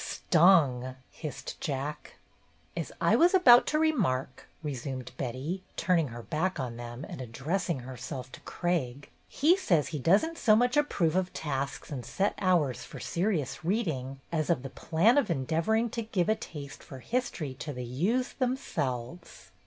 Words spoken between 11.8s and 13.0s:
and set hours for